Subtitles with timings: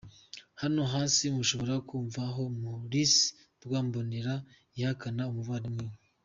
[0.61, 3.21] Hano hasi mushobora kumva aho Maurice
[3.63, 4.33] Rwambonera
[4.75, 5.95] yihakana umuvandimwe we: